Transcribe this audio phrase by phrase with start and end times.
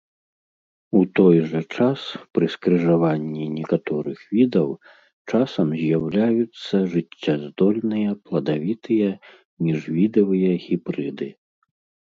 [0.99, 2.05] У той жа час
[2.37, 4.69] пры скрыжаванні некаторых відаў
[5.29, 9.09] часам з'яўляюцца жыццяздольныя пладавітыя
[9.69, 11.29] міжвідавыя гібрыды.